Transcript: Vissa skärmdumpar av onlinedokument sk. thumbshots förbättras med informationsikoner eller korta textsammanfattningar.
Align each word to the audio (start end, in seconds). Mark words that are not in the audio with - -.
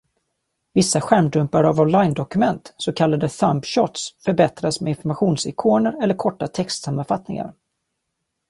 Vissa 0.73 1.01
skärmdumpar 1.01 1.63
av 1.63 1.79
onlinedokument 1.79 2.73
sk. 2.77 2.95
thumbshots 3.39 4.15
förbättras 4.25 4.81
med 4.81 4.89
informationsikoner 4.89 6.03
eller 6.03 6.15
korta 6.15 6.47
textsammanfattningar. 6.47 7.53